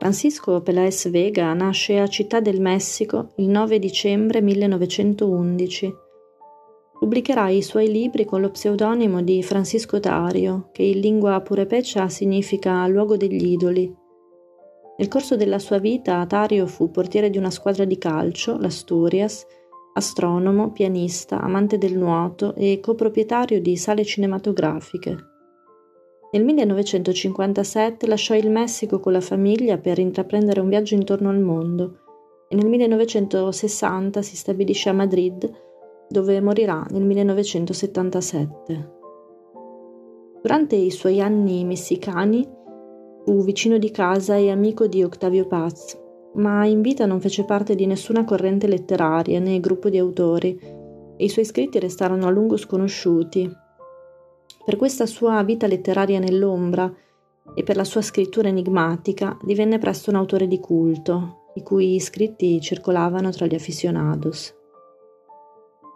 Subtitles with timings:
[0.00, 5.94] Francisco Peláez Vega nasce a Città del Messico il 9 dicembre 1911.
[6.98, 12.86] Pubblicherà i suoi libri con lo pseudonimo di Francisco Dario, che in lingua purepecia significa
[12.86, 13.94] luogo degli idoli.
[14.96, 19.44] Nel corso della sua vita Dario fu portiere di una squadra di calcio, l'Asturias,
[19.92, 25.39] astronomo, pianista, amante del nuoto e coproprietario di sale cinematografiche.
[26.32, 31.98] Nel 1957 lasciò il Messico con la famiglia per intraprendere un viaggio intorno al mondo
[32.48, 35.50] e nel 1960 si stabilisce a Madrid,
[36.08, 38.98] dove morirà nel 1977.
[40.40, 42.48] Durante i suoi anni messicani
[43.24, 45.98] fu vicino di casa e amico di Octavio Paz,
[46.34, 50.56] ma in vita non fece parte di nessuna corrente letteraria né gruppo di autori
[51.16, 53.59] e i suoi scritti restarono a lungo sconosciuti
[54.64, 56.92] per questa sua vita letteraria nell'ombra
[57.54, 62.60] e per la sua scrittura enigmatica divenne presto un autore di culto, i cui scritti
[62.60, 64.54] circolavano tra gli aficionados.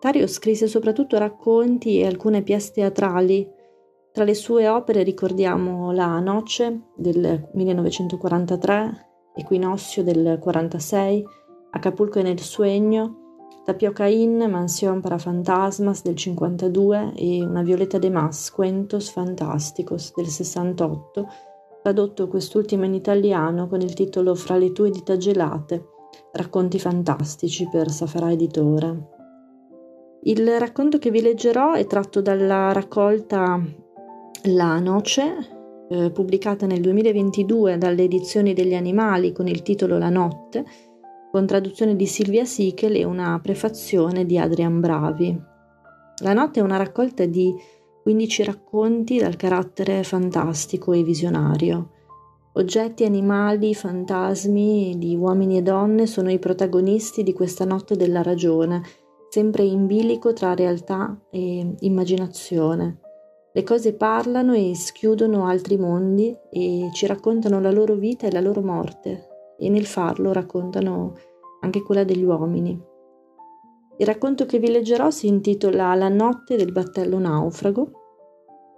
[0.00, 3.48] Tario scrisse soprattutto racconti e alcune pièce teatrali.
[4.12, 11.24] Tra le sue opere ricordiamo La Noce del 1943, Equinoccio del 46,
[11.70, 13.25] Acapulco nel sueño
[13.64, 20.26] Tapioca In, Mansion para Fantasmas del 52 e Una Violetta de Mas, Cuentos Fantásticos del
[20.26, 21.26] 68,
[21.82, 25.84] tradotto quest'ultimo in italiano con il titolo Fra le tue dita gelate,
[26.32, 29.14] racconti fantastici per Safara Editore.
[30.22, 33.60] Il racconto che vi leggerò è tratto dalla raccolta
[34.44, 40.64] La Noce, eh, pubblicata nel 2022 dalle edizioni degli animali con il titolo La Notte,
[41.36, 45.38] con traduzione di Silvia Sichel e una prefazione di Adrian Bravi.
[46.22, 47.54] La notte è una raccolta di
[48.04, 51.90] 15 racconti dal carattere fantastico e visionario.
[52.54, 58.80] Oggetti, animali, fantasmi di uomini e donne sono i protagonisti di questa notte della ragione,
[59.28, 63.00] sempre in bilico tra realtà e immaginazione.
[63.52, 68.40] Le cose parlano e schiudono altri mondi e ci raccontano la loro vita e la
[68.40, 71.14] loro morte, e nel farlo raccontano
[71.60, 72.94] anche quella degli uomini.
[73.98, 77.90] Il racconto che vi leggerò si intitola La notte del battello naufrago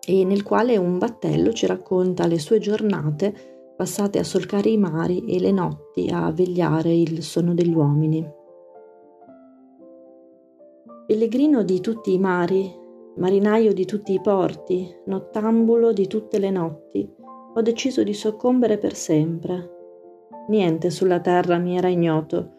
[0.06, 5.24] e nel quale un battello ci racconta le sue giornate passate a solcare i mari
[5.24, 8.26] e le notti a vegliare il sonno degli uomini.
[11.06, 12.72] Pellegrino di tutti i mari,
[13.16, 17.08] marinaio di tutti i porti, nottambulo di tutte le notti,
[17.54, 19.77] ho deciso di soccombere per sempre
[20.48, 22.52] Niente sulla terra mi era ignoto.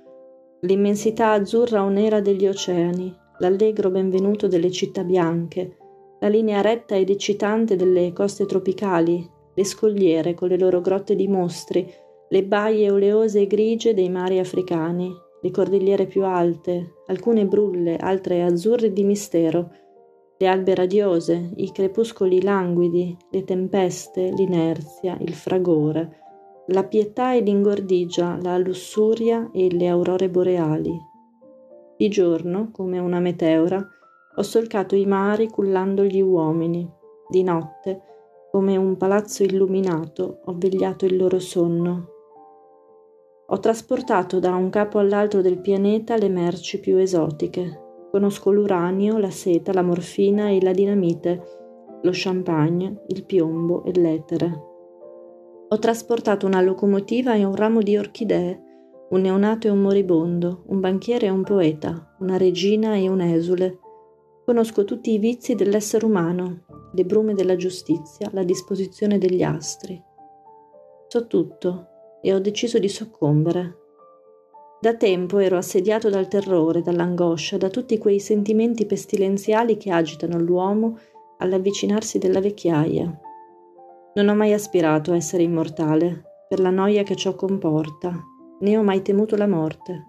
[0.62, 5.78] L'immensità azzurra o nera degli oceani, l'allegro benvenuto delle città bianche,
[6.20, 11.28] la linea retta ed eccitante delle coste tropicali, le scogliere con le loro grotte di
[11.28, 11.92] mostri,
[12.30, 15.12] le baie oleose e grigie dei mari africani,
[15.42, 19.72] le cordigliere più alte, alcune brulle, altre azzurre di mistero,
[20.38, 26.29] le albe radiose, i crepuscoli languidi, le tempeste, l'inerzia, il fragore,
[26.72, 30.96] la pietà e l'ingordigia, la lussuria e le aurore boreali.
[31.98, 33.84] Di giorno, come una meteora,
[34.36, 36.88] ho solcato i mari cullando gli uomini.
[37.28, 38.02] Di notte,
[38.52, 42.08] come un palazzo illuminato, ho vegliato il loro sonno.
[43.48, 48.08] Ho trasportato da un capo all'altro del pianeta le merci più esotiche.
[48.12, 51.44] Conosco l'uranio, la seta, la morfina e la dinamite,
[52.04, 54.69] lo champagne, il piombo e l'etere.
[55.72, 58.64] Ho trasportato una locomotiva e un ramo di orchidee,
[59.12, 63.78] un neonato e un moribondo, un banchiere e un poeta, una regina e un esule.
[64.46, 70.04] Conosco tutti i vizi dell'essere umano, le brume della giustizia, la disposizione degli astri.
[71.08, 71.88] So tutto
[72.24, 73.78] e ho deciso di soccombere.
[74.82, 80.98] Da tempo ero assediato dal terrore, dall'angoscia, da tutti quei sentimenti pestilenziali che agitano l'uomo
[81.38, 83.20] all'avvicinarsi della vecchiaia.
[84.20, 88.14] Non ho mai aspirato a essere immortale, per la noia che ciò comporta,
[88.60, 90.08] né ho mai temuto la morte.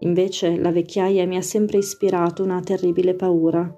[0.00, 3.68] Invece la vecchiaia mi ha sempre ispirato una terribile paura.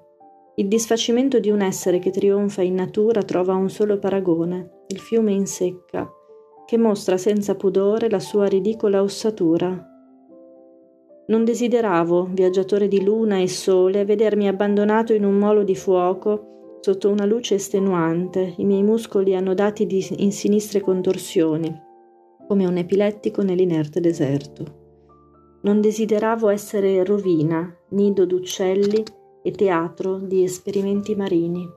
[0.53, 5.31] Il disfacimento di un essere che trionfa in natura trova un solo paragone, il fiume
[5.31, 6.07] in secca,
[6.67, 9.83] che mostra senza pudore la sua ridicola ossatura.
[11.25, 16.49] Non desideravo, viaggiatore di luna e sole, vedermi abbandonato in un molo di fuoco
[16.81, 21.87] Sotto una luce estenuante, i miei muscoli annodati di, in sinistre contorsioni,
[22.47, 24.77] come un epilettico nell'inerte deserto.
[25.63, 29.03] Non desideravo essere rovina, nido d'uccelli
[29.43, 31.67] e teatro di esperimenti marini.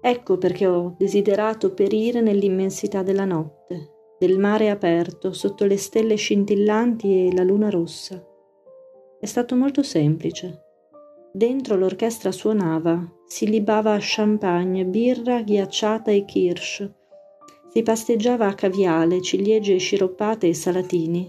[0.00, 7.26] Ecco perché ho desiderato perire nell'immensità della notte, del mare aperto sotto le stelle scintillanti
[7.26, 8.22] e la luna rossa.
[9.20, 10.60] È stato molto semplice.
[11.36, 16.88] Dentro l'orchestra suonava, si libava champagne, birra ghiacciata e kirsch.
[17.70, 21.28] Si pasteggiava a caviale, ciliegie sciroppate e salatini.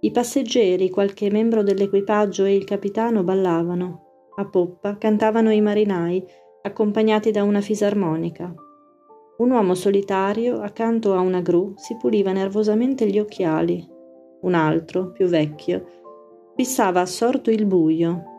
[0.00, 4.30] I passeggeri, qualche membro dell'equipaggio e il capitano ballavano.
[4.36, 6.24] A poppa cantavano i marinai,
[6.62, 8.54] accompagnati da una fisarmonica.
[9.36, 13.86] Un uomo solitario, accanto a una gru, si puliva nervosamente gli occhiali.
[14.40, 15.84] Un altro, più vecchio,
[16.56, 18.30] fissava assorto il buio.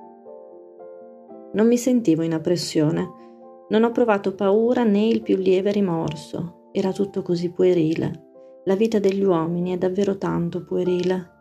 [1.57, 3.65] Non mi sentivo in appressione.
[3.69, 6.69] Non ho provato paura né il più lieve rimorso.
[6.71, 8.25] Era tutto così puerile.
[8.65, 11.31] La vita degli uomini è davvero tanto puerile.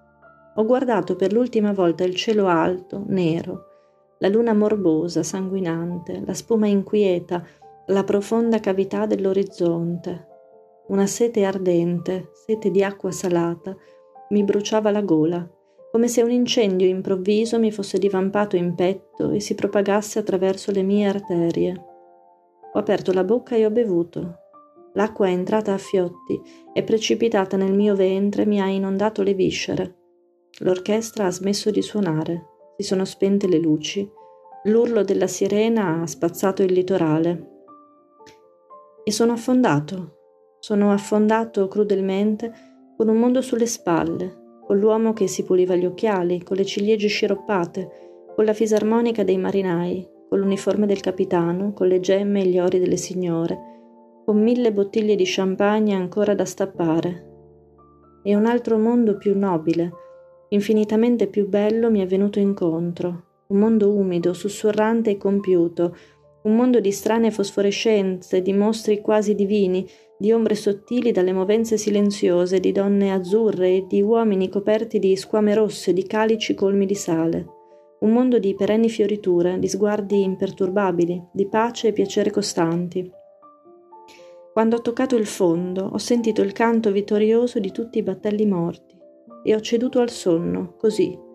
[0.55, 3.65] Ho guardato per l'ultima volta il cielo alto, nero,
[4.21, 7.45] la luna morbosa, sanguinante, la spuma inquieta,
[7.89, 10.29] la profonda cavità dell'orizzonte.
[10.87, 13.77] Una sete ardente, sete di acqua salata,
[14.31, 15.47] mi bruciava la gola,
[15.97, 20.83] come se un incendio improvviso mi fosse divampato in petto e si propagasse attraverso le
[20.83, 21.73] mie arterie.
[22.75, 24.41] Ho aperto la bocca e ho bevuto.
[24.93, 26.39] L'acqua è entrata a fiotti,
[26.75, 29.97] è precipitata nel mio ventre e mi ha inondato le viscere.
[30.59, 32.45] L'orchestra ha smesso di suonare,
[32.77, 34.07] si sono spente le luci,
[34.65, 37.53] l'urlo della sirena ha spazzato il litorale
[39.03, 40.19] e sono affondato.
[40.59, 42.53] Sono affondato crudelmente
[42.99, 47.07] con un mondo sulle spalle, con l'uomo che si puliva gli occhiali, con le ciliegie
[47.07, 47.91] sciroppate,
[48.35, 52.81] con la fisarmonica dei marinai, con l'uniforme del capitano, con le gemme e gli ori
[52.81, 53.59] delle signore,
[54.25, 57.35] con mille bottiglie di champagne ancora da stappare.
[58.25, 59.93] E un altro mondo più nobile,
[60.49, 65.97] infinitamente più bello mi è venuto incontro, un mondo umido, sussurrante e compiuto,
[66.47, 72.61] un mondo di strane fosforescenze, di mostri quasi divini, di ombre sottili dalle movenze silenziose,
[72.61, 77.47] di donne azzurre e di uomini coperti di squame rosse, di calici colmi di sale.
[77.99, 83.11] Un mondo di perenni fioriture, di sguardi imperturbabili, di pace e piacere costanti.
[84.53, 88.97] Quando ho toccato il fondo, ho sentito il canto vittorioso di tutti i battelli morti
[89.43, 91.26] e ho ceduto al sonno, così,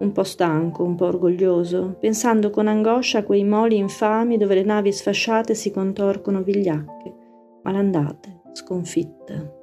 [0.00, 4.64] un po' stanco, un po' orgoglioso, pensando con angoscia a quei moli infami dove le
[4.64, 7.14] navi sfasciate si contorcono vigliacche,
[7.62, 9.59] malandate, sconfitte.